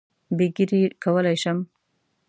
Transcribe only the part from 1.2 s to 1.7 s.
شم.